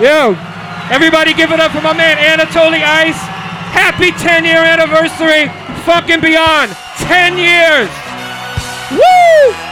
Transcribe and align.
Yo, 0.00 0.32
everybody 0.88 1.34
give 1.34 1.52
it 1.52 1.60
up 1.60 1.72
for 1.72 1.82
my 1.82 1.92
man 1.92 2.16
Anatoly 2.16 2.80
Ice. 2.80 3.20
Happy 3.76 4.10
10 4.12 4.46
year 4.46 4.56
anniversary. 4.56 5.48
Fucking 5.84 6.22
beyond. 6.22 6.72
10 7.04 7.36
years. 7.36 7.90
Woo! 8.90 9.69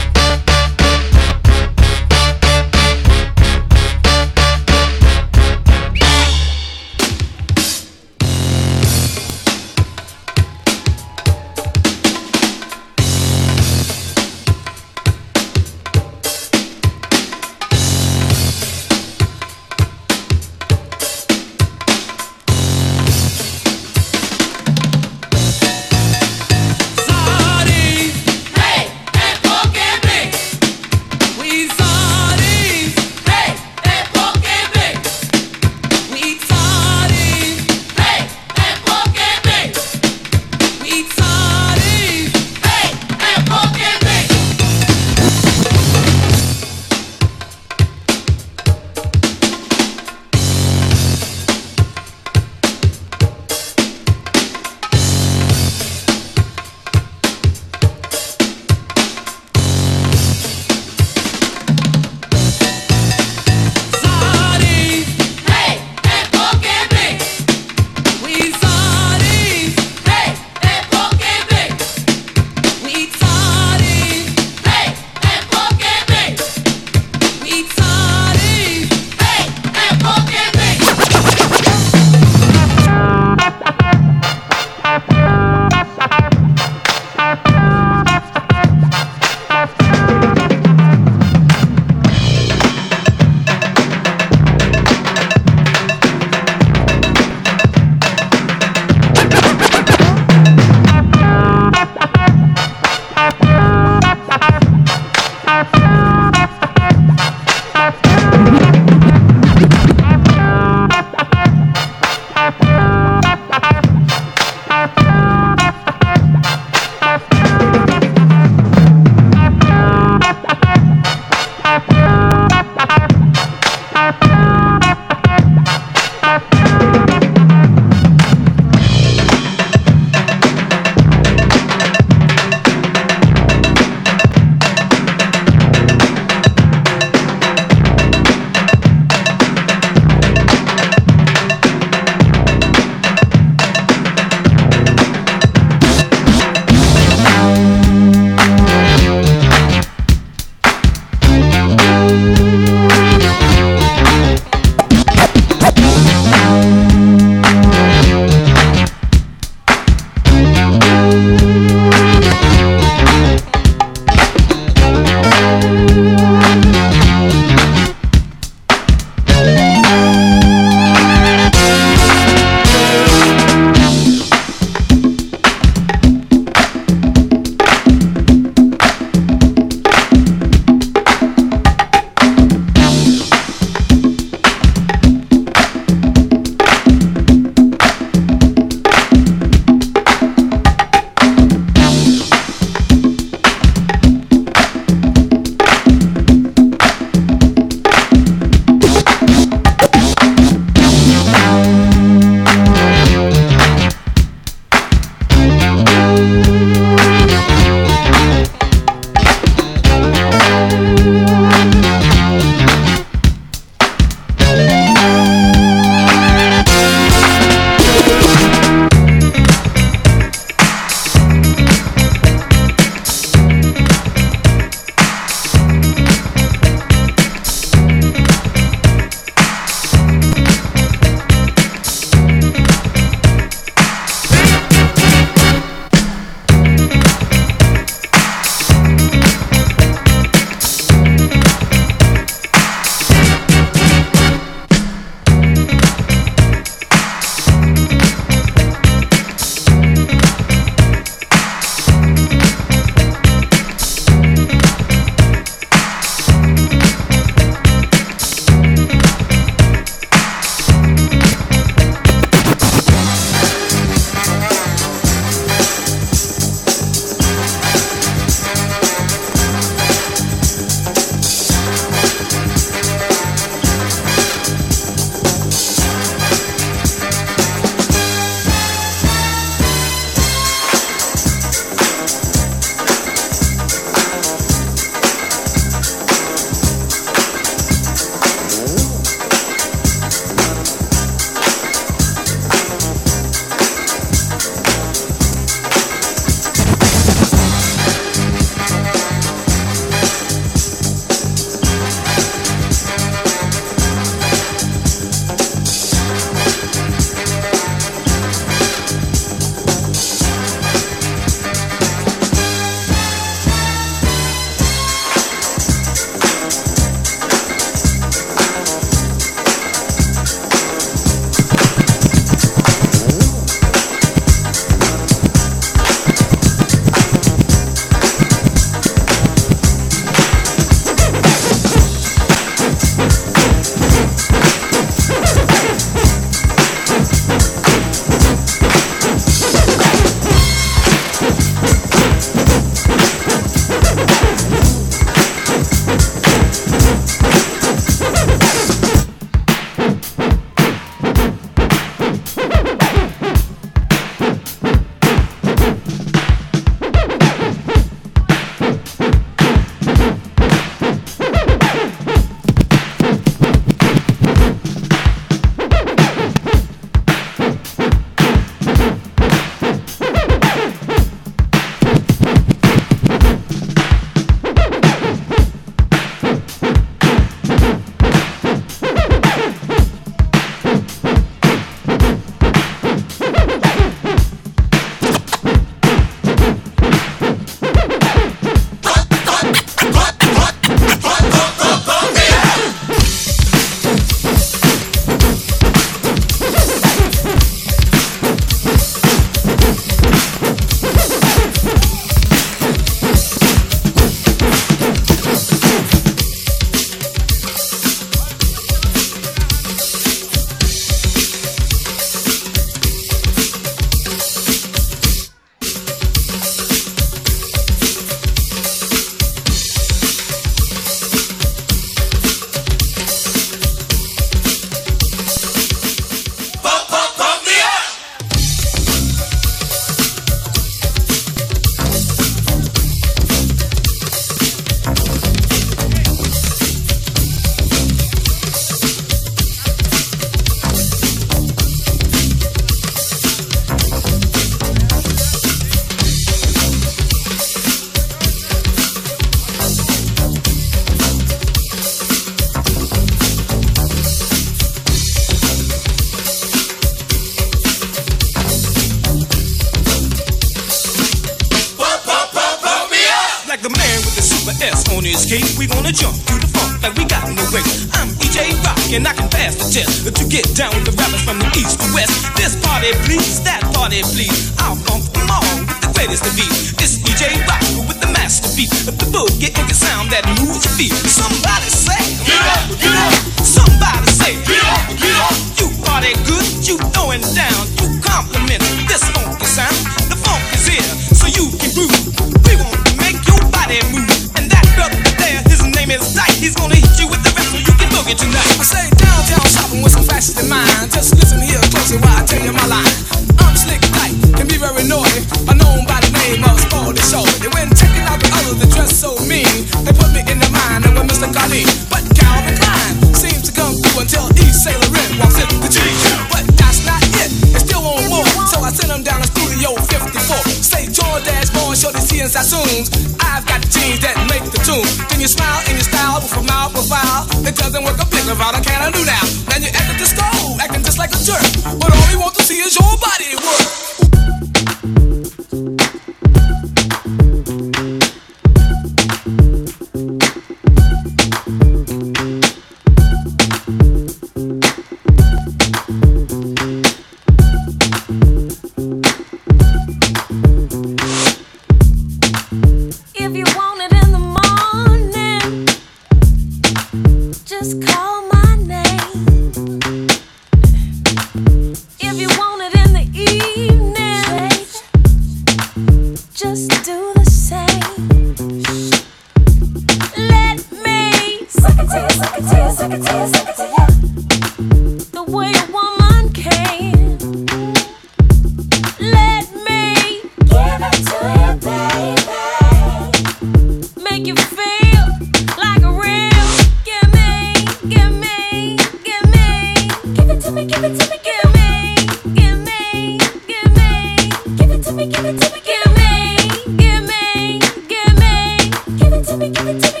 It 599.77 599.81
to 599.83 599.91
me, 599.91 600.00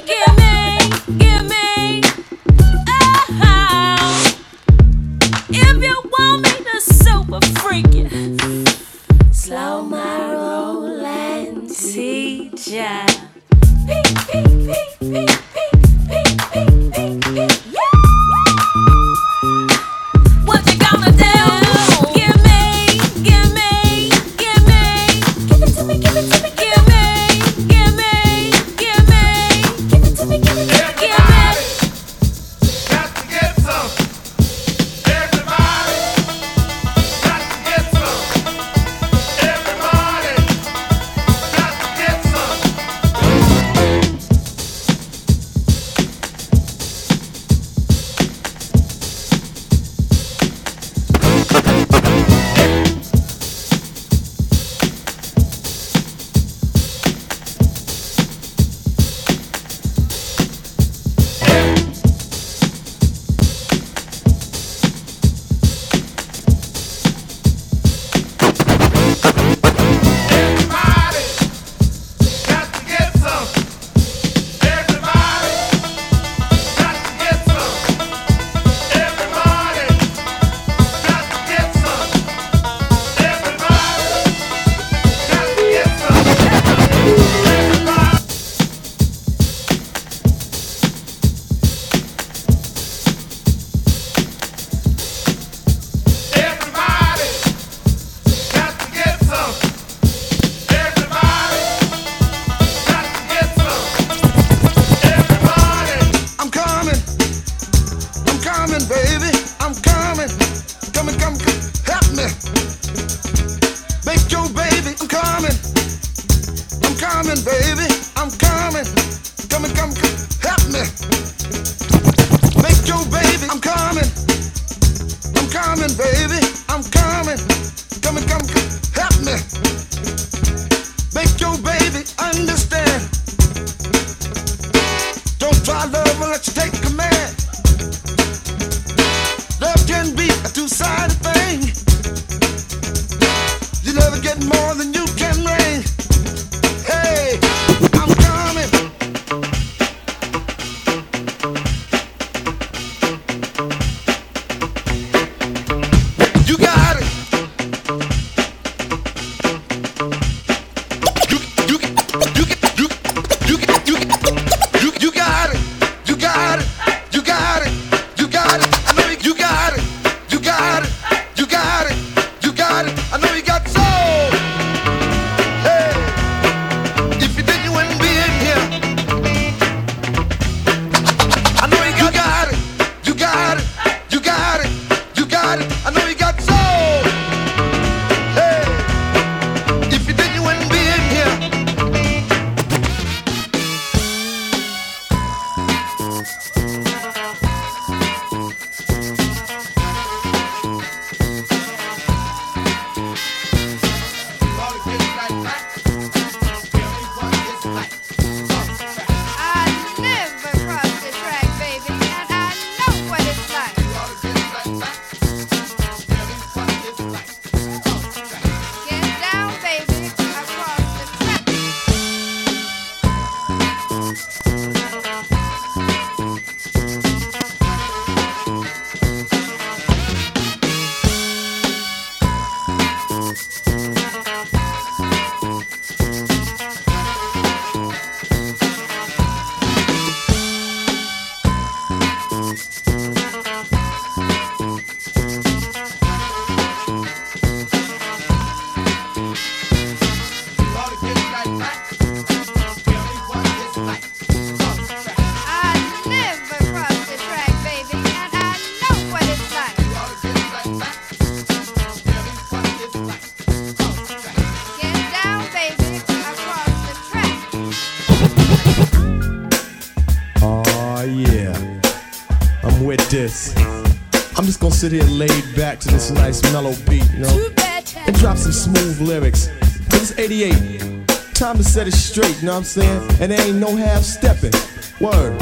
sit 274.91 275.03
here 275.03 275.17
laid 275.17 275.55
back 275.55 275.79
to 275.79 275.87
this 275.87 276.11
nice 276.11 276.43
mellow 276.51 276.73
beat, 276.89 277.09
you 277.13 277.19
know, 277.19 277.49
and 277.95 278.15
drop 278.17 278.37
some 278.37 278.51
smooth 278.51 278.99
lyrics. 278.99 279.47
Cause 279.89 280.11
it's 280.11 280.19
88. 280.19 281.07
Time 281.33 281.55
to 281.57 281.63
set 281.63 281.87
it 281.87 281.93
straight, 281.93 282.35
you 282.41 282.47
know 282.47 282.53
what 282.53 282.57
I'm 282.59 282.63
saying? 282.65 283.01
And 283.21 283.31
there 283.31 283.41
ain't 283.41 283.57
no 283.57 283.73
half 283.75 284.03
stepping. 284.03 284.51
Word, 284.99 285.41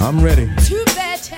I'm 0.00 0.24
ready. 0.24 0.46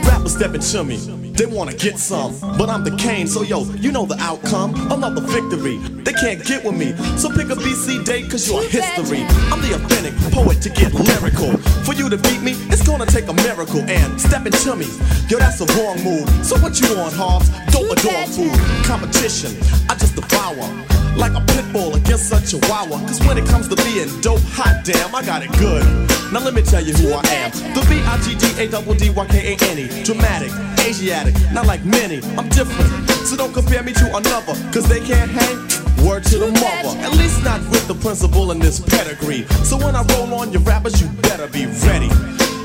Rappers 0.04 0.36
stepping 0.36 0.60
to 0.60 0.84
me, 0.84 0.96
they 1.32 1.46
wanna 1.46 1.74
get 1.74 1.98
some, 1.98 2.38
but 2.56 2.68
I'm 2.68 2.84
the 2.84 2.94
Kane, 2.96 3.26
so 3.26 3.42
yo, 3.42 3.64
you 3.72 3.90
know 3.90 4.06
the 4.06 4.16
outcome. 4.18 4.74
Another 4.92 5.20
victory, 5.20 5.78
they 6.04 6.12
can't 6.12 6.44
get 6.44 6.64
with 6.64 6.76
me. 6.76 6.94
So 7.16 7.28
pick 7.28 7.50
a 7.50 7.56
BC 7.56 8.04
date, 8.04 8.30
cause 8.30 8.48
you're 8.48 8.62
history. 8.62 9.24
I'm 9.50 9.60
the 9.62 9.74
authentic 9.74 10.14
poet 10.32 10.62
to 10.62 10.70
get 10.70 10.94
lyrical. 10.94 11.58
For 11.88 11.94
you 11.94 12.10
to 12.10 12.18
beat 12.18 12.42
me, 12.42 12.52
it's 12.68 12.86
gonna 12.86 13.06
take 13.06 13.28
a 13.28 13.32
miracle. 13.32 13.80
And 13.88 14.20
stepping 14.20 14.52
to 14.52 14.76
me, 14.76 14.84
yo, 15.26 15.38
that's 15.38 15.58
a 15.62 15.66
wrong 15.72 15.96
move. 16.04 16.28
So 16.44 16.58
what 16.58 16.78
you 16.78 16.86
on, 17.00 17.10
Hobbs? 17.16 17.48
Dope 17.72 17.88
or 17.88 17.96
dog 17.96 18.28
food? 18.28 18.52
Competition, 18.84 19.56
I 19.88 19.94
just 19.94 20.14
devour. 20.14 20.68
Like 21.16 21.32
a 21.32 21.40
pit 21.48 21.64
bull 21.72 21.96
against 21.96 22.30
a 22.30 22.44
chihuahua. 22.44 23.00
Cause 23.08 23.24
when 23.24 23.38
it 23.38 23.46
comes 23.46 23.68
to 23.68 23.76
being 23.76 24.20
dope, 24.20 24.42
hot 24.52 24.84
damn, 24.84 25.14
I 25.14 25.24
got 25.24 25.42
it 25.42 25.50
good. 25.56 25.82
Now 26.30 26.40
let 26.40 26.52
me 26.52 26.60
tell 26.60 26.84
you 26.84 26.92
who 26.92 27.14
I 27.14 27.22
am. 27.24 27.52
The 27.72 27.80
B-I-G-D-A-D-D-Y-K-A-N-E. 27.88 30.04
Dramatic, 30.04 30.52
Asiatic, 30.84 31.34
not 31.52 31.64
like 31.64 31.86
many. 31.86 32.20
I'm 32.36 32.50
different. 32.50 33.08
So 33.24 33.34
don't 33.34 33.54
compare 33.54 33.82
me 33.82 33.94
to 33.94 34.14
another. 34.14 34.52
Cause 34.74 34.86
they 34.90 35.00
can't 35.00 35.30
hang. 35.30 35.56
Word 36.04 36.24
to 36.24 36.36
the 36.38 36.52
mother. 36.52 36.98
At 37.00 37.16
least 37.16 37.42
not 37.42 37.62
with 37.70 37.88
the 37.88 37.94
principal 37.94 38.50
in 38.52 38.58
this 38.58 38.78
pedigree. 38.78 39.46
So 39.64 39.78
when 39.78 39.96
I 39.96 40.02
roll 40.14 40.34
on 40.34 40.52
your 40.52 40.60
rappers, 40.62 41.00
you 41.00 41.08
better 41.38 41.52
be 41.52 41.66
ready. 41.86 42.08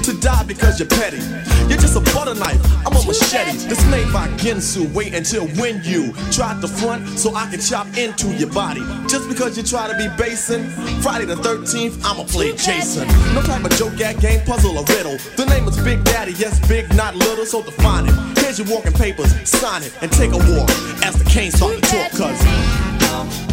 To 0.03 0.13
die 0.19 0.43
because 0.43 0.79
you're 0.79 0.89
petty. 0.89 1.21
You're 1.69 1.79
just 1.79 1.95
a 1.95 2.01
butter 2.13 2.33
knife. 2.33 2.59
I'm 2.85 2.93
a 2.93 3.05
machete. 3.05 3.69
This 3.69 3.85
made 3.89 4.11
by 4.11 4.27
Ginsu. 4.35 4.91
Wait 4.93 5.13
until 5.13 5.47
when 5.59 5.81
you 5.83 6.11
try 6.31 6.59
to 6.59 6.67
front 6.67 7.07
so 7.17 7.33
I 7.35 7.49
can 7.49 7.61
chop 7.61 7.87
into 7.95 8.27
your 8.33 8.49
body. 8.49 8.81
Just 9.07 9.29
because 9.29 9.55
you 9.55 9.63
try 9.63 9.87
to 9.87 9.95
be 9.95 10.09
basing. 10.17 10.67
Friday 11.01 11.25
the 11.25 11.35
13th, 11.35 12.03
I'ma 12.03 12.23
play 12.25 12.51
Jason. 12.57 13.07
No 13.33 13.41
type 13.43 13.63
of 13.63 13.71
joke, 13.77 13.99
at 14.01 14.19
game, 14.19 14.41
puzzle, 14.45 14.77
or 14.77 14.83
riddle. 14.85 15.17
The 15.37 15.45
name 15.45 15.67
is 15.67 15.79
Big 15.81 16.03
Daddy. 16.03 16.33
Yes, 16.33 16.59
big, 16.67 16.93
not 16.95 17.15
little, 17.15 17.45
so 17.45 17.61
define 17.63 18.07
it. 18.07 18.37
Here's 18.39 18.59
your 18.59 18.67
walking 18.67 18.93
papers. 18.93 19.31
Sign 19.49 19.83
it 19.83 19.93
and 20.01 20.11
take 20.11 20.31
a 20.31 20.37
walk 20.37 20.69
as 21.05 21.15
the 21.17 21.25
Kane 21.29 21.51
start 21.51 21.75
to 21.75 21.81
talk. 21.81 22.11
Cause 22.11 23.52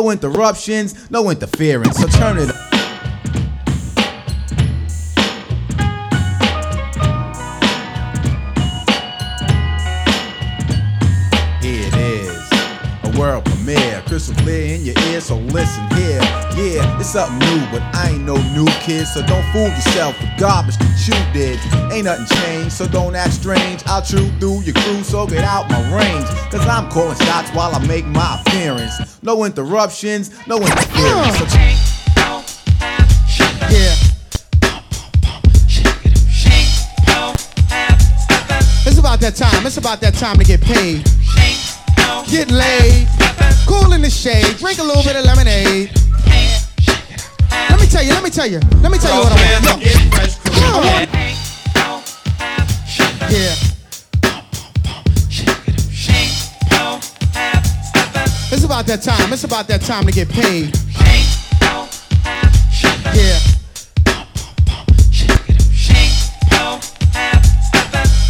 No 0.00 0.08
interruptions, 0.10 1.10
no 1.10 1.28
interference, 1.28 1.98
so 1.98 2.06
turn 2.06 2.38
it 2.38 2.48
up. 2.48 2.56
Here 11.62 11.86
it 11.86 11.94
is, 11.94 12.48
a 13.04 13.18
world 13.20 13.44
premiere, 13.44 14.02
crystal 14.06 14.34
clear 14.36 14.76
in 14.76 14.86
your 14.86 14.98
ear, 15.10 15.20
so 15.20 15.36
listen 15.36 15.86
here. 15.90 16.19
Yeah, 16.70 17.00
it's 17.00 17.10
something 17.10 17.36
new, 17.40 17.66
but 17.72 17.82
I 17.92 18.10
ain't 18.10 18.22
no 18.22 18.36
new 18.54 18.64
kid, 18.78 19.04
so 19.04 19.26
don't 19.26 19.42
fool 19.50 19.66
yourself 19.66 20.14
with 20.20 20.30
garbage 20.38 20.76
that 20.76 21.02
you 21.02 21.18
did. 21.34 21.58
Ain't 21.90 22.04
nothing 22.04 22.26
changed, 22.38 22.70
so 22.70 22.86
don't 22.86 23.16
act 23.16 23.32
strange. 23.32 23.82
I'll 23.86 24.00
chew 24.00 24.30
through 24.38 24.60
your 24.60 24.74
crew, 24.74 25.02
so 25.02 25.26
get 25.26 25.42
out 25.42 25.68
my 25.68 25.82
range. 25.90 26.26
Cause 26.48 26.64
I'm 26.68 26.88
calling 26.88 27.18
shots 27.26 27.50
while 27.50 27.74
I 27.74 27.84
make 27.88 28.06
my 28.06 28.40
appearance. 28.40 29.20
No 29.20 29.42
interruptions, 29.42 30.30
no 30.46 30.58
interference. 30.58 31.38
So 31.38 31.44
yeah. 33.66 33.96
It's 38.86 38.98
about 39.00 39.18
that 39.18 39.34
time. 39.34 39.66
It's 39.66 39.76
about 39.76 40.00
that 40.02 40.14
time 40.14 40.38
to 40.38 40.44
get 40.44 40.60
paid. 40.60 41.02
Get 42.30 42.48
laid. 42.52 43.08
Cool 43.66 43.92
in 43.92 44.02
the 44.02 44.10
shade. 44.10 44.56
Drink 44.58 44.78
a 44.78 44.84
little 44.84 45.02
bit 45.02 45.16
of 45.16 45.24
lemonade. 45.24 45.90
Let 47.92 48.04
me 48.04 48.06
tell 48.06 48.06
you, 48.06 48.12
let 48.14 48.22
me 48.22 48.30
tell 48.30 48.46
you, 48.46 48.60
let 48.82 48.92
me 48.92 48.98
tell 48.98 49.14
you 49.16 49.20
what 49.24 49.32
I 49.32 49.38
want. 49.66 49.82
Yo. 50.54 50.80
Yeah. 53.28 53.54
It's 58.52 58.64
about 58.64 58.86
that 58.86 59.02
time. 59.02 59.32
It's 59.32 59.42
about 59.42 59.66
that 59.66 59.80
time 59.80 60.06
to 60.06 60.12
get 60.12 60.28
paid. 60.28 60.76
Yeah. 63.12 63.40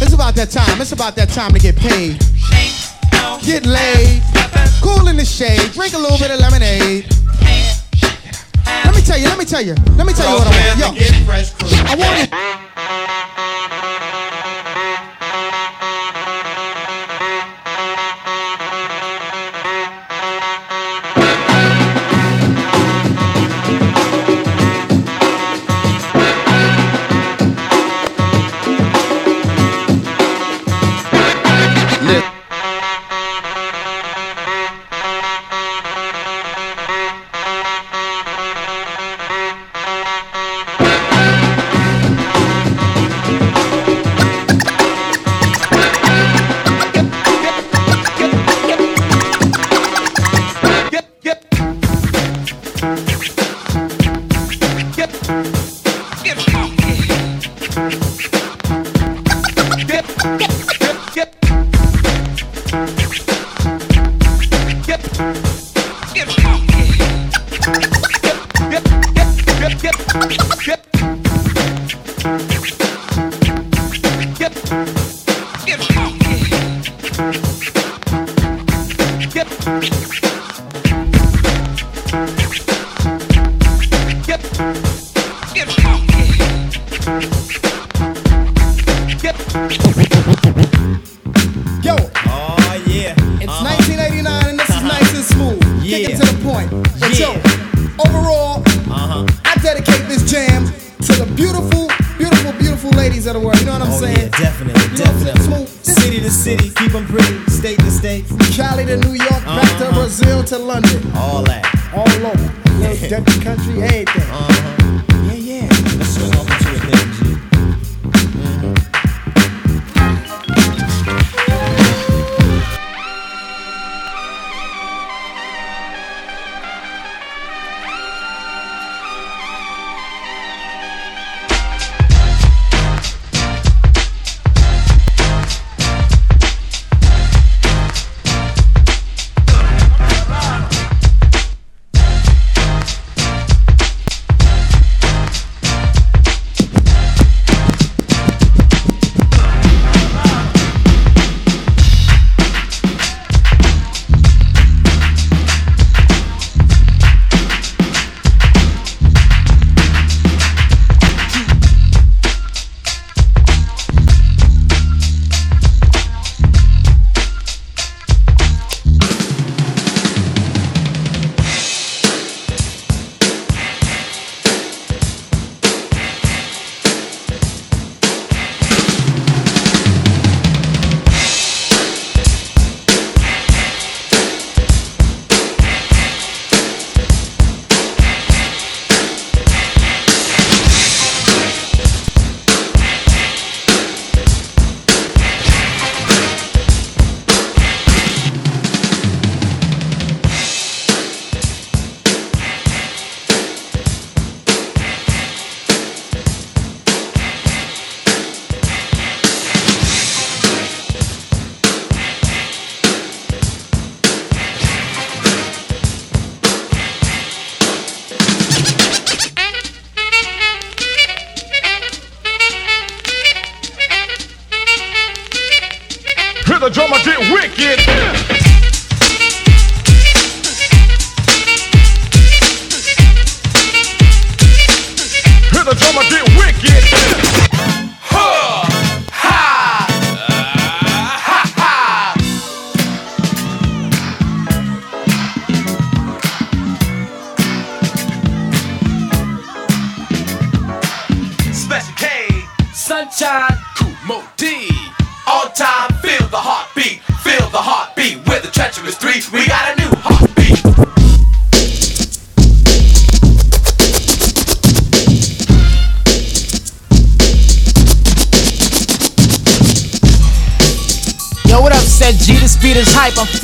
It's 0.01 0.13
about 0.13 0.33
that 0.33 0.49
time. 0.49 0.81
It's 0.81 0.91
about 0.91 1.15
that 1.17 1.29
time 1.29 1.51
to 1.51 1.59
get 1.59 1.75
paid. 1.75 2.17
Get 3.45 3.67
laid. 3.67 4.23
Cool 4.81 5.07
in 5.07 5.17
the 5.17 5.25
shade. 5.25 5.71
Drink 5.73 5.93
a 5.93 5.99
little 5.99 6.17
bit 6.17 6.31
of 6.31 6.39
lemonade. 6.39 7.20
Let 9.11 9.19
me 9.19 9.25
tell 9.25 9.27
you, 9.27 9.27
let 9.27 9.37
me 9.39 9.45
tell 9.45 9.61
you, 9.61 9.75
let 9.97 10.07
me 10.07 10.13
tell 10.13 10.31
you 10.31 10.39
what 10.39 10.47
I 10.47 10.79
want. 10.79 10.95
Yo, 10.95 11.85
I 11.85 11.95
want 11.97 12.65
it. 12.65 12.70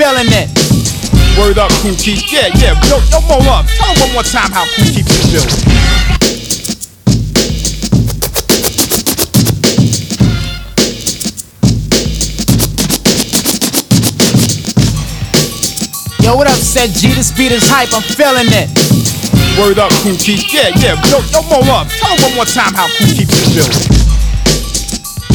Feeling 0.08 0.32
it. 0.32 0.47
Word 1.38 1.58
up, 1.58 1.70
Kool 1.84 1.91
Keith. 1.95 2.32
Yeah, 2.32 2.47
yeah. 2.55 2.80
Yo, 2.88 2.95
yo, 3.12 3.20
more 3.28 3.43
up. 3.51 3.68
Tell 3.68 3.91
him 3.91 3.99
one 3.99 4.14
more 4.14 4.24
time 4.24 4.49
how 4.55 4.64
Kool 4.64 4.88
Keith 4.88 5.03
is 5.03 5.28
built. 5.28 5.51
Yo, 16.24 16.38
what 16.38 16.47
up, 16.47 16.55
Ced-Gee? 16.55 17.12
The 17.12 17.24
speed 17.24 17.51
is 17.51 17.68
hype, 17.68 17.91
I'm 17.91 18.01
feeling 18.01 18.47
it. 18.47 18.72
Word 19.60 19.78
up, 19.78 19.91
Kool 20.03 20.16
Keith. 20.16 20.47
Yeah, 20.53 20.72
yeah. 20.80 20.95
Yo, 21.12 21.20
yo, 21.36 21.41
more 21.51 21.68
up. 21.76 21.91
Tell 21.99 22.16
him 22.16 22.22
one 22.24 22.36
more 22.36 22.45
time 22.45 22.74
how 22.74 22.88
Kool 22.95 23.12
Keith 23.12 23.28
is 23.28 23.51
built. 23.51 23.76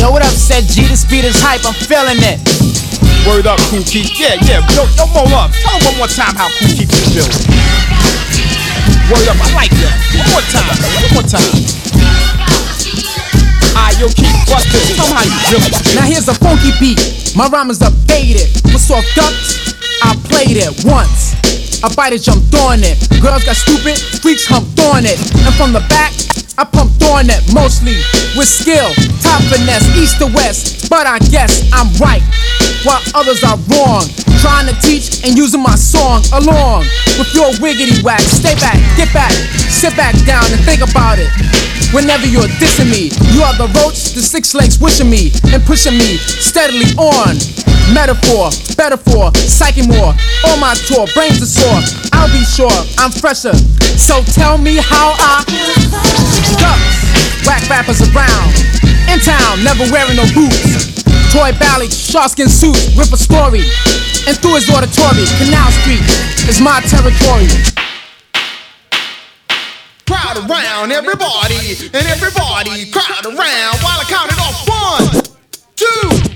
Yo, 0.00 0.10
what 0.10 0.22
up, 0.22 0.32
Ced-Gee? 0.32 0.88
The 0.88 0.96
speed 0.96 1.26
is 1.26 1.36
hype, 1.42 1.60
I'm 1.68 1.74
feeling 1.74 2.24
it. 2.24 2.51
Word 3.22 3.46
up, 3.46 3.58
Kool 3.70 3.86
Keith. 3.86 4.10
Yeah, 4.18 4.34
yeah. 4.50 4.66
Yo, 4.74 4.82
yo, 4.98 5.06
more 5.14 5.22
love. 5.30 5.54
Tell 5.62 5.78
him 5.78 5.94
one 5.94 5.96
more 6.02 6.10
time 6.10 6.34
how 6.34 6.50
Kool 6.58 6.74
Keith 6.74 6.90
is 6.90 7.06
built. 7.14 7.30
Word 9.06 9.30
up, 9.30 9.38
I 9.38 9.48
like 9.54 9.70
that. 9.78 9.94
One 10.18 10.26
more 10.34 10.42
time. 10.50 10.66
One 11.06 11.12
more 11.14 11.26
time. 11.30 11.46
Alright, 13.78 13.94
yo, 14.02 14.10
Keith, 14.10 14.34
bust 14.50 14.66
this. 14.74 14.98
Tell 14.98 15.06
him 15.06 15.14
how 15.14 15.22
you 15.22 15.38
feel. 15.54 15.62
Now 15.94 16.06
here's 16.10 16.26
a 16.26 16.34
funky 16.34 16.74
beat. 16.82 16.98
My 17.38 17.46
rhyme 17.46 17.70
is 17.70 17.78
updated. 17.78 18.50
With 18.66 18.82
soft 18.82 19.06
ducks, 19.14 19.78
I 20.02 20.18
played 20.26 20.58
it 20.58 20.74
once. 20.82 21.21
A 21.82 21.90
biter 21.96 22.18
jumped 22.18 22.54
on 22.62 22.78
it. 22.86 22.94
Girls 23.18 23.42
got 23.42 23.58
stupid, 23.58 23.98
freaks 24.22 24.46
humped 24.46 24.78
on 24.94 25.02
it. 25.02 25.18
And 25.42 25.50
from 25.58 25.74
the 25.74 25.82
back, 25.90 26.14
I 26.54 26.62
pumped 26.62 27.02
on 27.10 27.26
it 27.26 27.42
mostly 27.50 27.98
with 28.38 28.46
skill, 28.46 28.94
top 29.18 29.42
finesse, 29.50 29.82
east 29.98 30.22
to 30.22 30.30
west. 30.30 30.86
But 30.86 31.10
I 31.10 31.18
guess 31.34 31.66
I'm 31.74 31.90
right, 31.98 32.22
while 32.86 33.02
others 33.18 33.42
are 33.42 33.58
wrong. 33.66 34.06
Trying 34.38 34.70
to 34.70 34.76
teach 34.78 35.26
and 35.26 35.34
using 35.34 35.62
my 35.62 35.74
song 35.74 36.22
along 36.30 36.86
with 37.18 37.34
your 37.34 37.50
wiggity 37.58 37.98
whack. 38.06 38.22
Stay 38.22 38.54
back, 38.62 38.78
get 38.94 39.10
back, 39.10 39.34
sit 39.66 39.96
back 39.98 40.14
down 40.22 40.46
and 40.54 40.62
think 40.62 40.86
about 40.86 41.18
it. 41.18 41.30
Whenever 41.90 42.30
you're 42.30 42.46
dissing 42.62 42.94
me, 42.94 43.10
you 43.34 43.42
are 43.42 43.58
the 43.58 43.66
roach, 43.82 44.14
the 44.14 44.22
six 44.22 44.54
legs 44.54 44.78
wishing 44.78 45.10
me 45.10 45.34
and 45.50 45.58
pushing 45.66 45.98
me 45.98 46.14
steadily 46.16 46.94
on. 46.94 47.34
Metaphor, 47.92 48.48
better 48.74 48.96
for, 48.96 49.28
psyche 49.36 49.86
more. 49.86 50.16
On 50.48 50.56
my 50.58 50.72
tour, 50.88 51.04
brains 51.12 51.44
are 51.44 51.46
sore. 51.46 51.80
I'll 52.16 52.32
be 52.32 52.42
sure 52.44 52.72
I'm 52.96 53.12
fresher. 53.12 53.52
So 54.00 54.24
tell 54.32 54.56
me 54.56 54.76
how 54.80 55.12
I 55.20 55.44
ducks. 56.56 57.46
Whack 57.46 57.68
rappers 57.68 58.00
around. 58.00 58.50
In 59.12 59.20
town, 59.20 59.62
never 59.62 59.84
wearing 59.92 60.16
no 60.16 60.24
boots. 60.32 61.04
Toy 61.32 61.52
ballad, 61.60 61.92
sharkskin 61.92 62.48
suits, 62.48 62.96
rip 62.96 63.12
a 63.12 63.16
story. 63.16 63.68
And 64.26 64.38
through 64.40 64.56
his 64.56 64.70
auditory, 64.70 65.28
Canal 65.36 65.70
Street 65.84 66.04
is 66.48 66.60
my 66.60 66.80
territory. 66.88 67.48
Crowd 70.06 70.48
around, 70.48 70.92
everybody, 70.92 71.76
and 71.92 72.06
everybody 72.08 72.90
crowd 72.90 73.24
around 73.26 73.76
while 73.84 74.00
I 74.00 74.04
count 74.08 74.32
it 74.32 74.38
off. 74.40 74.64
One, 74.68 75.22
two, 75.76 76.31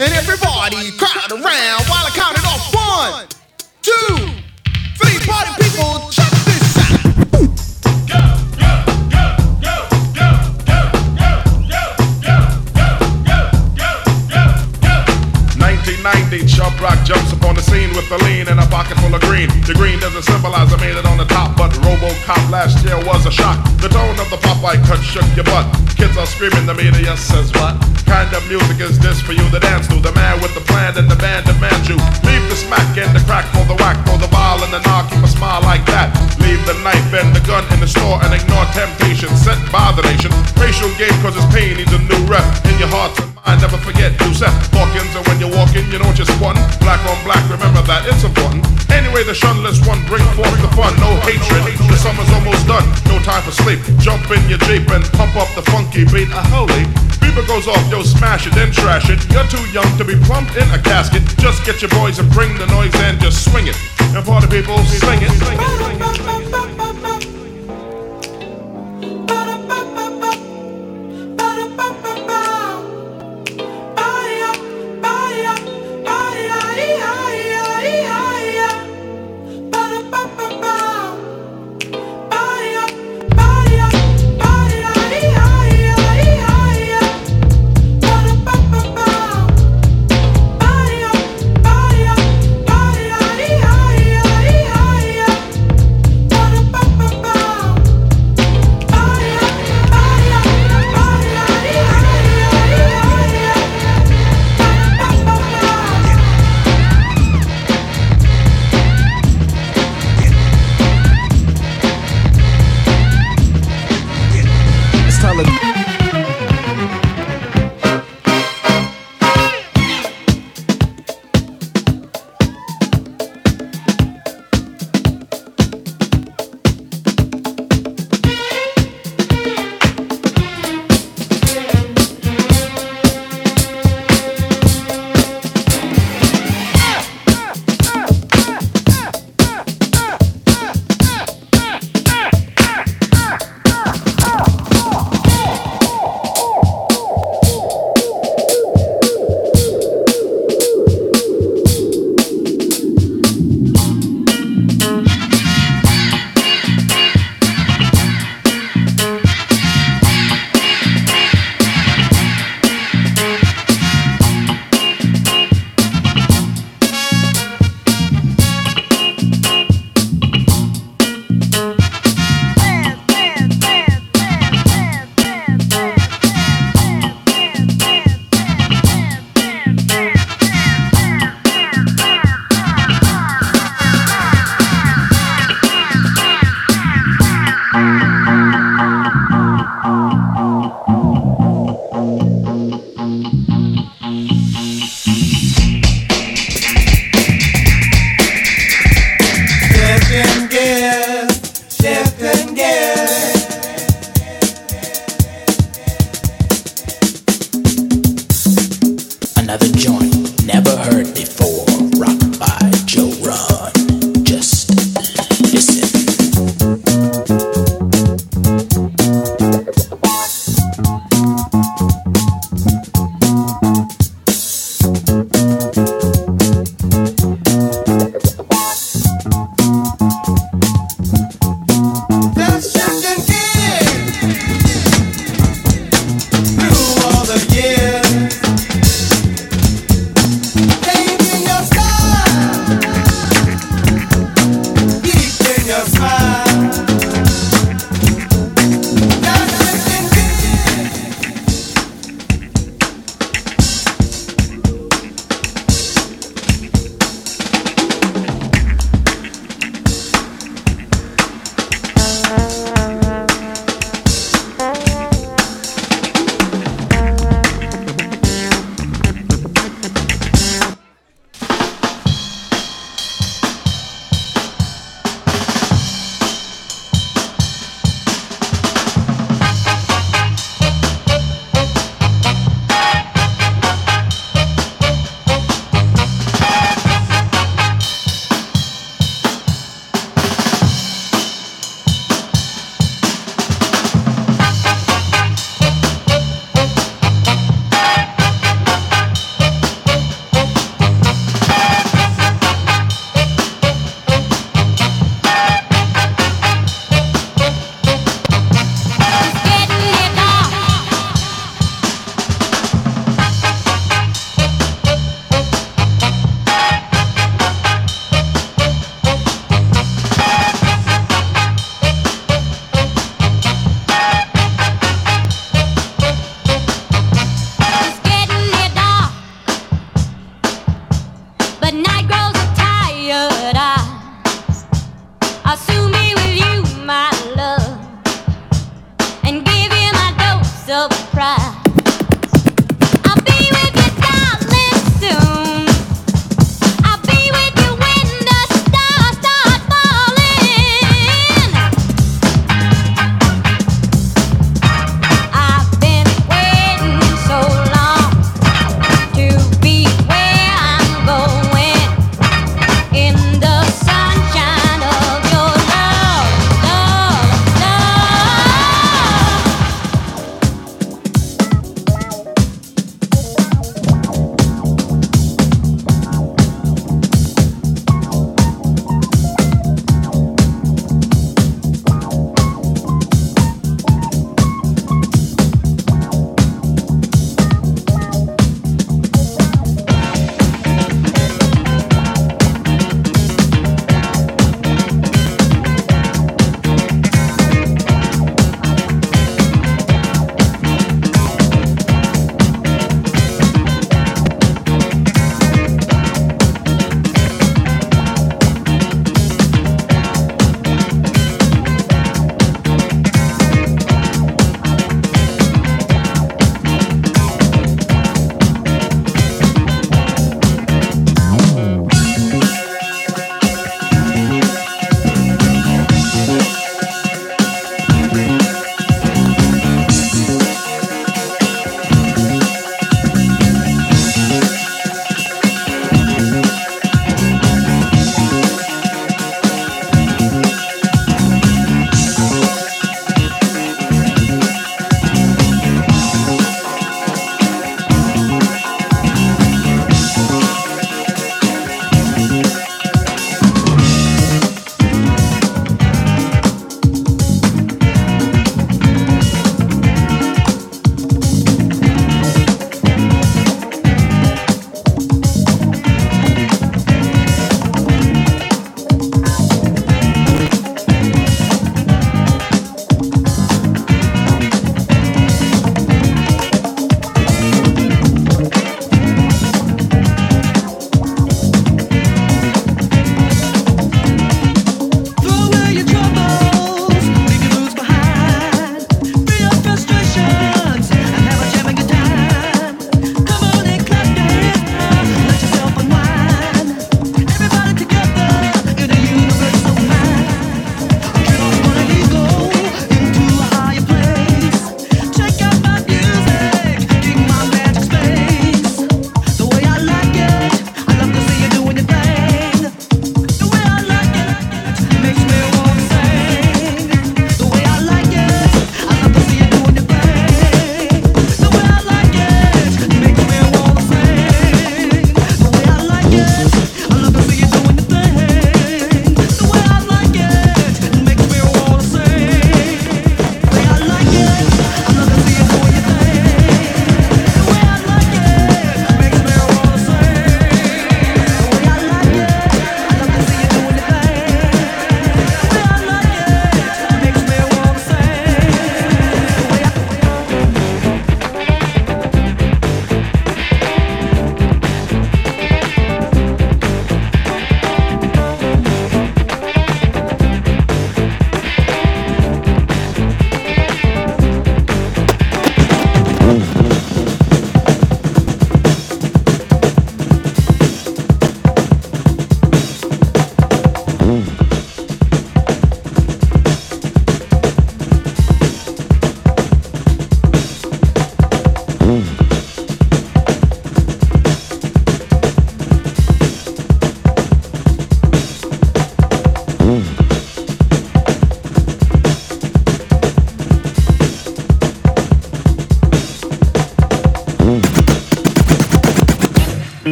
and 0.00 0.14
everybody 0.14 0.90
crowd 0.92 1.30
around 1.30 1.84
while 1.84 2.06
I 2.06 2.10
count 2.14 2.38
it 2.38 2.44
off. 2.46 2.72
One, 2.72 3.26
two, 3.82 4.16
three. 4.96 5.18
Party 5.26 5.52
people, 5.62 6.08
check 6.10 6.30
this 6.48 6.78
out. 6.78 7.00
1990, 15.60 16.46
Chubb 16.60 16.76
Rock 16.76 17.00
jumps 17.08 17.32
upon 17.32 17.56
the 17.56 17.64
scene 17.64 17.88
with 17.96 18.04
the 18.12 18.20
lean 18.20 18.44
and 18.52 18.60
a 18.60 18.68
pocket 18.68 19.00
full 19.00 19.16
of 19.16 19.24
green. 19.24 19.48
The 19.64 19.72
green 19.72 19.96
doesn't 19.96 20.28
symbolize 20.28 20.68
I 20.68 20.76
made 20.76 20.92
it 20.92 21.08
on 21.08 21.16
the 21.16 21.24
top, 21.24 21.56
but 21.56 21.72
Robocop 21.80 22.52
last 22.52 22.84
year 22.84 23.00
was 23.08 23.24
a 23.24 23.32
shock. 23.32 23.56
The 23.80 23.88
tone 23.88 24.12
of 24.20 24.28
the 24.28 24.36
Popeye 24.44 24.76
cut 24.84 25.00
shook 25.00 25.24
your 25.32 25.48
butt. 25.48 25.64
Kids 25.96 26.20
are 26.20 26.28
screaming, 26.28 26.68
the 26.68 26.76
media 26.76 27.16
says 27.16 27.48
what? 27.56 27.80
Kind 28.04 28.28
of 28.36 28.44
music 28.44 28.76
is 28.76 29.00
this 29.00 29.24
for 29.24 29.32
you 29.32 29.40
to 29.48 29.56
dance 29.56 29.88
to? 29.88 30.04
The 30.04 30.12
man 30.12 30.36
with 30.44 30.52
the 30.52 30.60
plan 30.60 31.00
and 31.00 31.08
the 31.08 31.16
band 31.16 31.48
demands 31.48 31.88
you. 31.88 31.96
Leave 32.28 32.44
the 32.52 32.58
smack 32.60 32.92
and 33.00 33.08
the 33.16 33.24
crack 33.24 33.48
for 33.56 33.64
the 33.64 33.80
whack, 33.80 33.96
for 34.04 34.20
the 34.20 34.28
ball 34.28 34.60
and 34.60 34.68
the 34.68 34.84
knock, 34.84 35.08
keep 35.08 35.24
a 35.24 35.32
smile 35.32 35.64
like 35.64 35.88
that. 35.88 36.12
Leave 36.44 36.60
the 36.68 36.76
knife 36.84 37.08
and 37.16 37.32
the 37.32 37.40
gun 37.48 37.64
in 37.72 37.80
the 37.80 37.88
store 37.88 38.20
and 38.20 38.36
ignore 38.36 38.68
temptation 38.76 39.32
sent 39.32 39.64
by 39.72 39.96
the 39.96 40.04
nation. 40.12 40.28
Racial 40.60 40.92
game 41.00 41.16
cause 41.24 41.32
it's 41.40 41.48
pain 41.56 41.80
needs 41.80 41.92
a 41.96 42.00
new 42.04 42.20
rep 42.28 42.44
in 42.68 42.76
your 42.76 42.92
heart 42.92 43.16
and 43.16 43.30
mind. 43.46 43.60
Never 43.60 43.78
forget 43.80 44.12
Yusef 44.24 44.52
Hawkins 44.72 45.12
and 45.16 45.24
when 45.28 45.38
you're 45.40 45.52
walking, 45.52 45.84
you 45.92 45.98
know 45.98 46.08
what 46.08 46.18
you're 46.18 46.28
squatting. 46.50 46.78
Black 46.80 47.00
on 47.06 47.18
black, 47.24 47.42
remember 47.50 47.82
that 47.82 48.06
it's 48.06 48.24
important. 48.24 48.66
Anyway, 48.90 49.22
the 49.24 49.34
shunless 49.34 49.78
one 49.86 50.02
bring 50.06 50.24
forth 50.34 50.54
the 50.62 50.70
fun. 50.74 50.94
No 50.98 51.10
hatred, 51.22 51.78
the 51.88 51.96
summer's 51.96 52.30
almost 52.32 52.66
done. 52.66 52.84
No 53.06 53.18
time 53.22 53.42
for 53.42 53.52
sleep. 53.52 53.78
Jump 53.98 54.24
in 54.30 54.42
your 54.48 54.58
Jeep 54.66 54.88
and 54.90 55.04
pump 55.14 55.36
up 55.36 55.48
the 55.54 55.62
funky 55.70 56.04
beat. 56.04 56.30
A 56.30 56.42
holy 56.50 56.84
beaver 57.20 57.46
goes 57.46 57.68
off, 57.68 57.82
yo, 57.90 58.02
smash 58.02 58.46
it, 58.46 58.54
then 58.54 58.70
trash 58.72 59.10
it. 59.10 59.20
You're 59.30 59.46
too 59.46 59.62
young 59.70 59.88
to 59.98 60.04
be 60.04 60.16
plumped 60.26 60.56
in 60.56 60.66
a 60.70 60.80
casket. 60.82 61.22
Just 61.38 61.64
get 61.64 61.82
your 61.82 61.90
boys 61.90 62.18
and 62.18 62.30
bring 62.32 62.56
the 62.58 62.66
noise 62.66 62.94
and 63.06 63.20
just 63.20 63.44
swing 63.44 63.66
it. 63.68 63.76
And 64.14 64.24
party 64.24 64.48
people, 64.48 64.78
sing 64.84 65.22
it. 65.22 65.30
It, 65.30 65.30
it, 65.30 65.38
sing 65.38 66.74
it. 66.74 66.79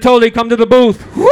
Anatoly, 0.00 0.32
come 0.32 0.48
to 0.48 0.56
the 0.56 0.66
booth. 0.66 1.29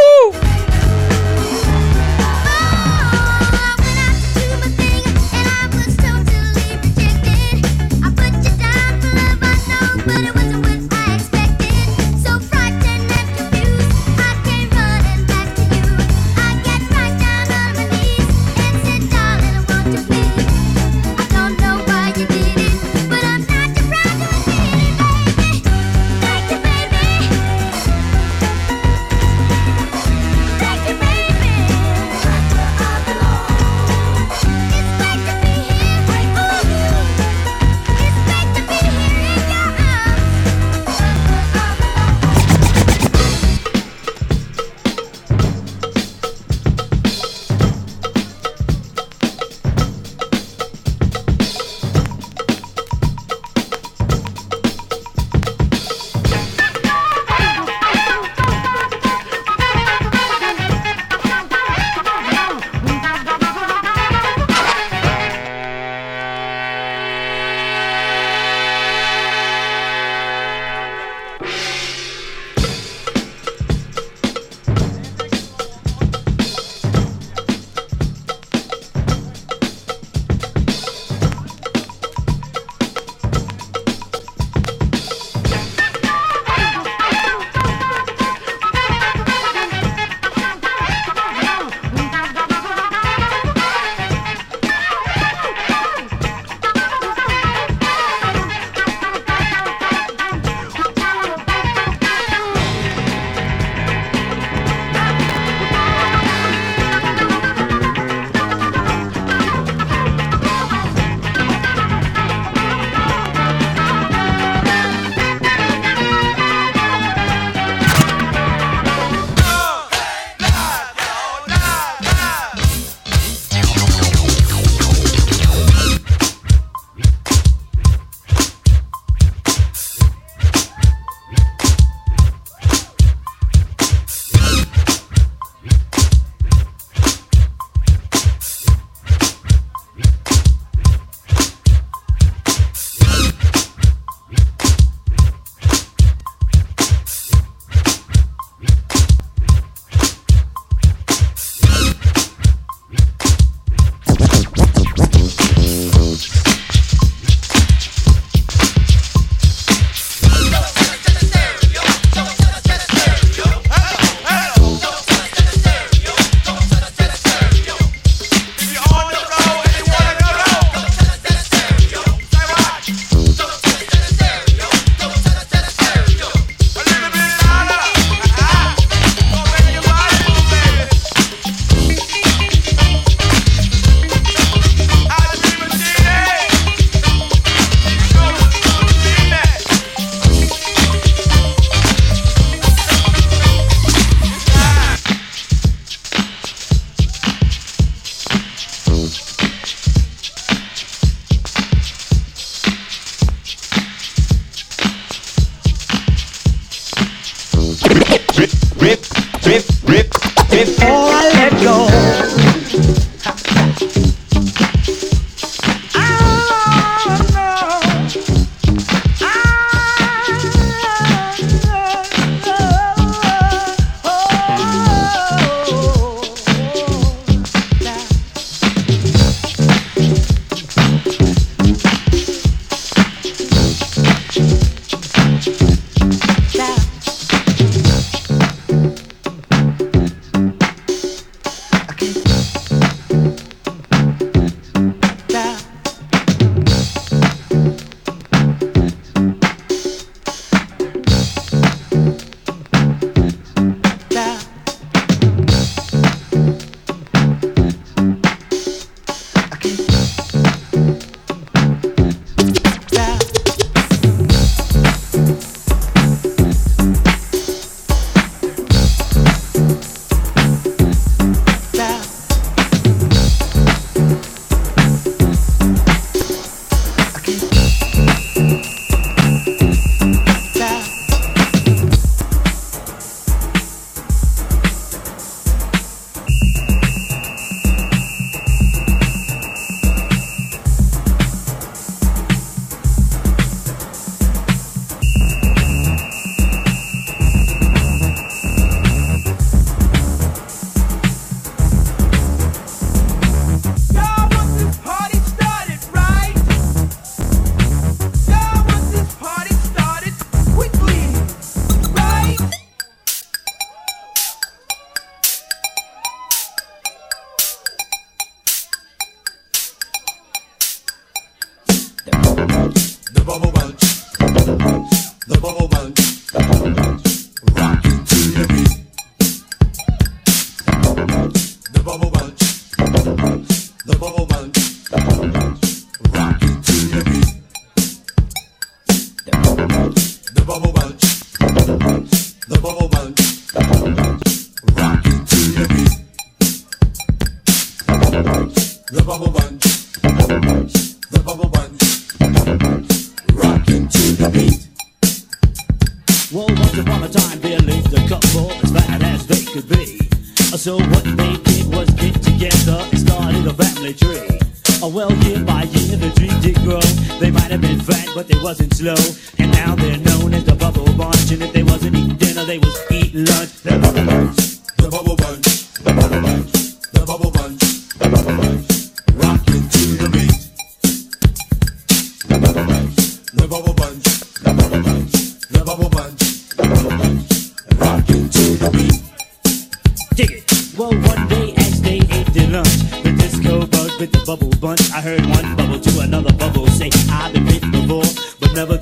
wasn't 368.48 368.72
slow. 368.72 369.17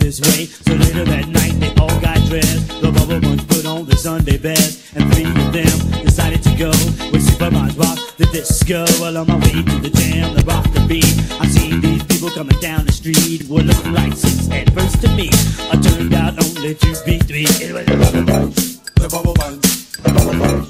this 0.07 0.20
way. 0.20 0.47
So 0.47 0.73
later 0.74 1.05
that 1.05 1.27
night, 1.28 1.59
they 1.59 1.74
all 1.83 2.01
got 2.01 2.19
dressed. 2.31 2.81
The 2.81 2.93
bubble 2.93 3.20
ones 3.28 3.45
put 3.45 3.66
on 3.66 3.87
their 3.87 3.97
Sunday 3.97 4.39
best, 4.39 4.95
and 4.95 5.03
three 5.12 5.27
of 5.27 5.53
them 5.53 6.05
decided 6.05 6.43
to 6.45 6.55
go 6.57 6.70
with 7.11 7.23
Superman's 7.28 7.77
rock 7.77 7.99
the 8.16 8.27
disco. 8.27 8.85
Well, 9.01 9.16
on 9.19 9.27
my 9.27 9.35
way 9.35 9.65
to 9.66 9.77
the 9.83 9.91
jam, 9.91 10.35
the 10.35 10.45
rock 10.45 10.65
the 10.73 10.85
beat. 10.87 11.12
I 11.43 11.47
seen 11.49 11.81
these 11.81 12.05
people 12.05 12.31
coming 12.31 12.59
down 12.61 12.87
the 12.87 12.93
street, 12.93 13.49
were 13.49 13.66
looking 13.66 13.93
like 13.93 14.12
six 14.12 14.49
at 14.51 14.73
first 14.74 15.03
to 15.03 15.09
me. 15.16 15.28
I 15.73 15.74
turned 15.83 16.15
out 16.15 16.35
only 16.39 16.74
to 16.77 16.89
be 17.05 17.19
three. 17.19 17.47
It 17.59 17.74
was 17.74 18.12
the 18.12 18.23
bubble 18.23 18.55
the 19.03 19.09
bubble 19.11 19.35
the 19.35 20.12
bubble. 20.15 20.65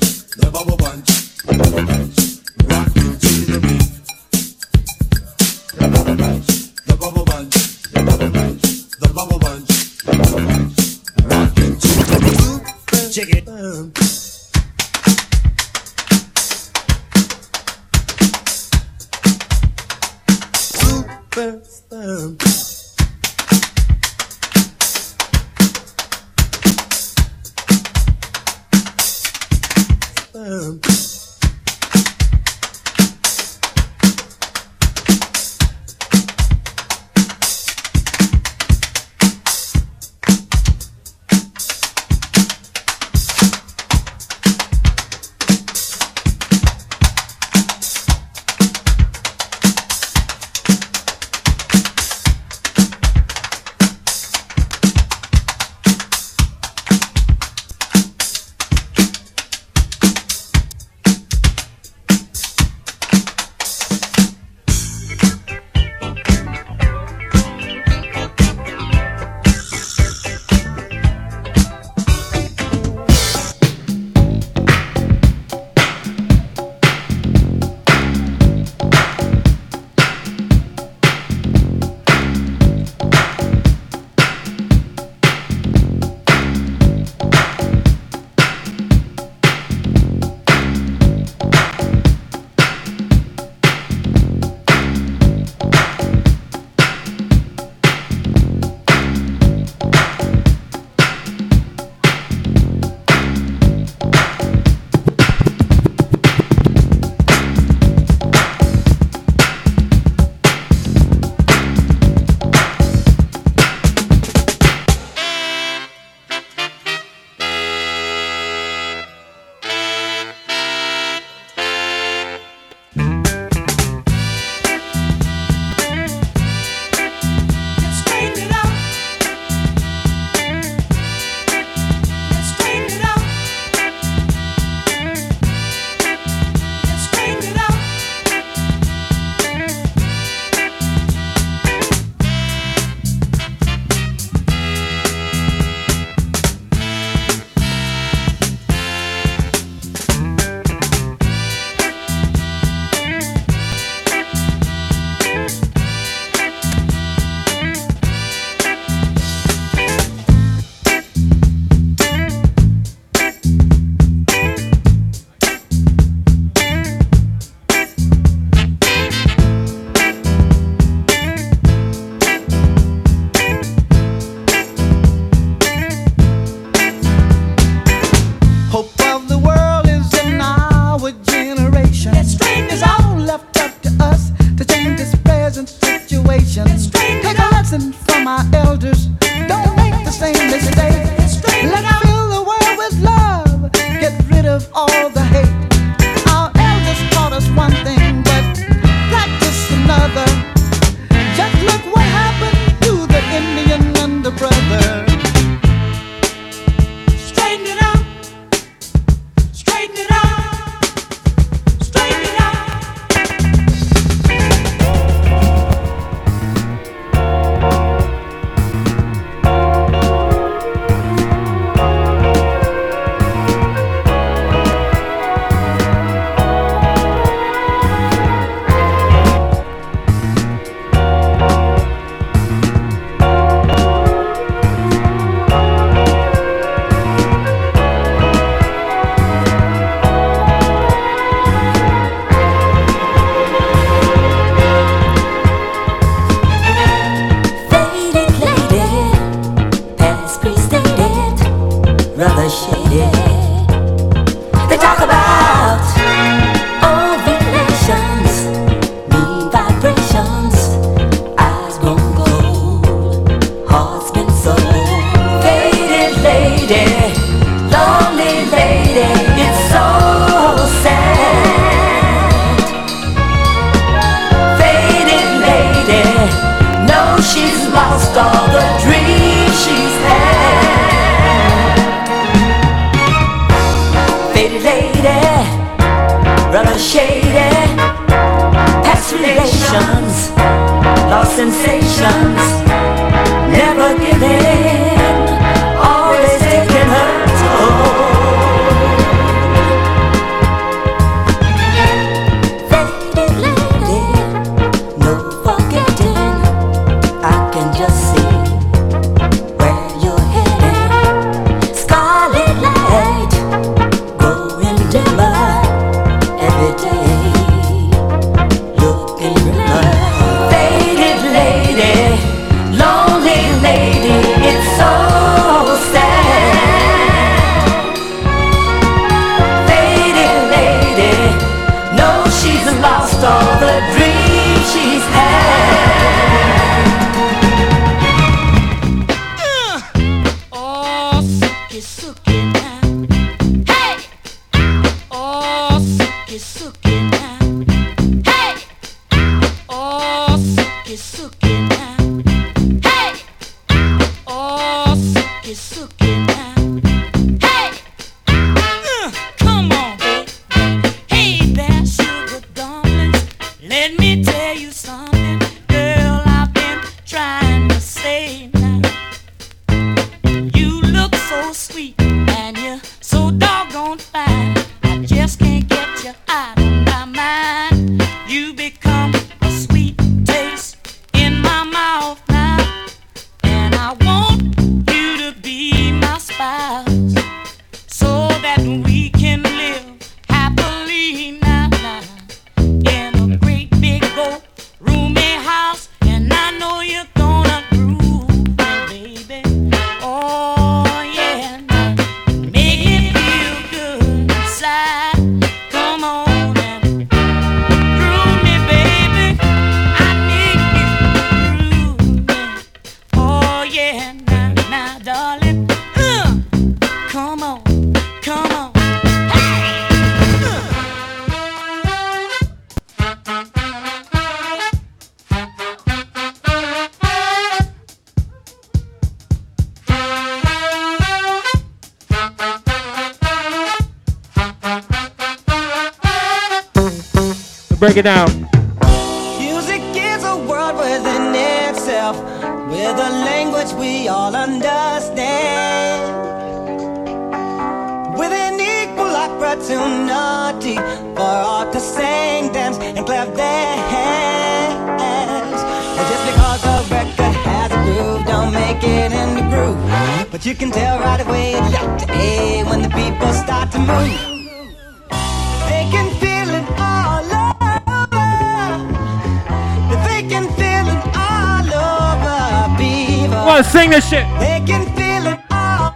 On, 473.57 473.65
sing 473.65 473.91
this 473.91 474.09
shit. 474.09 474.27
They 474.39 474.61
can 474.67 474.85
feel 474.97 475.25
it 475.33 475.41
all. 475.51 475.95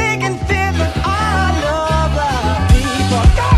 They 0.00 0.14
can 0.16 0.36
feel 0.48 0.76
it 0.86 0.94
all 1.04 1.56
over, 1.76 2.32
people. 2.72 3.24
Go! 3.36 3.52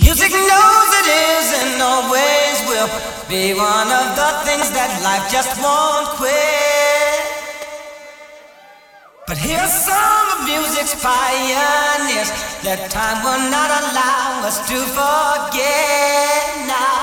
Music 0.00 0.32
knows 0.32 0.90
it 1.00 1.08
is 1.28 1.46
and 1.60 1.82
always 1.82 2.56
will 2.70 2.90
be 3.28 3.52
one 3.52 3.90
of 3.92 4.06
the 4.16 4.30
things 4.46 4.70
that 4.72 4.90
life 5.04 5.26
just 5.30 5.52
won't 5.60 6.08
quit. 6.16 6.32
But 9.26 9.36
here's 9.36 9.70
some 9.70 10.24
of 10.34 10.38
music's 10.48 10.96
pioneers 11.04 12.30
that 12.64 12.88
time 12.90 13.22
will 13.22 13.44
not 13.52 13.70
allow 13.70 14.48
us 14.48 14.58
to 14.70 14.78
forget 14.96 16.66
now. 16.66 16.99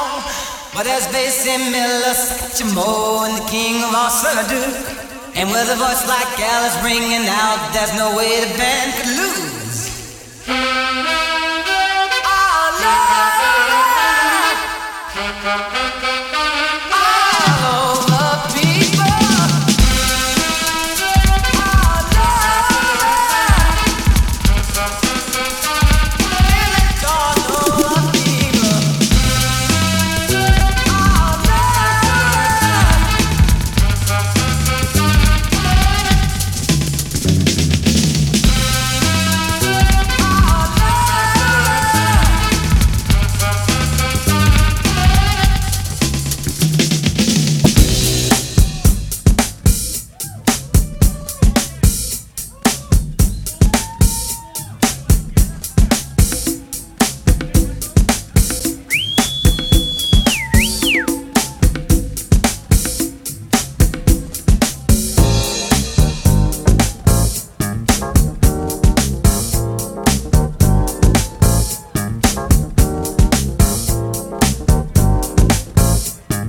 But 0.77 0.85
as 0.85 1.07
they 1.07 1.29
say, 1.29 1.57
Miller, 1.57 2.13
Satchmo, 2.13 3.25
and 3.25 3.41
the 3.41 3.45
king 3.49 3.81
of 3.81 3.95
all 3.95 4.11
Duke, 4.47 4.77
and 5.35 5.49
with 5.49 5.71
a 5.73 5.75
voice 5.75 6.07
like 6.07 6.39
Alice 6.39 6.77
ringing 6.83 7.27
out, 7.27 7.71
there's 7.73 7.95
no 7.97 8.15
way 8.15 8.41
the 8.45 8.55
band 8.59 8.93
could 8.93 9.07
lose. 9.17 9.89
All 10.47 10.77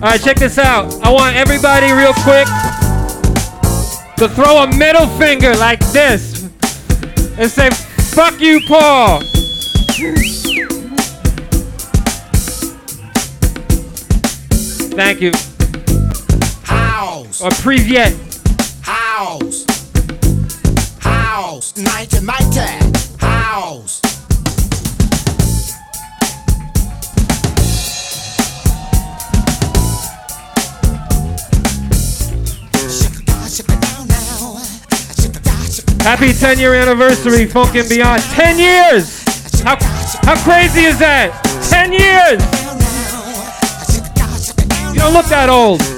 All 0.08 0.14
right, 0.14 0.22
check 0.22 0.38
this 0.38 0.56
out. 0.56 0.90
I 1.04 1.12
want 1.12 1.36
everybody, 1.36 1.92
real 1.92 2.14
quick, 2.14 2.46
to 4.16 4.26
throw 4.26 4.62
a 4.62 4.76
middle 4.78 5.06
finger 5.18 5.54
like 5.56 5.80
this 5.92 6.48
and 7.36 7.50
say, 7.50 7.68
fuck 8.14 8.40
you, 8.40 8.58
Paul. 8.66 9.20
Thank 14.96 15.20
you. 15.20 15.32
House. 16.64 17.42
Or 17.42 17.50
Privyet. 17.50 18.16
House. 18.80 19.66
House. 21.00 21.76
Night 21.76 22.22
mighty. 22.22 22.60
House. 23.18 24.07
Happy 36.00 36.32
10 36.32 36.58
year 36.58 36.74
anniversary, 36.74 37.46
Funk 37.46 37.74
and 37.74 37.88
Beyond. 37.88 38.22
10 38.22 38.58
years! 38.58 39.22
How, 39.62 39.76
how 40.22 40.36
crazy 40.42 40.84
is 40.84 40.98
that? 40.98 41.32
10 41.70 41.92
years! 41.92 42.42
You 44.94 45.00
don't 45.00 45.12
look 45.12 45.26
that 45.26 45.48
old. 45.48 45.97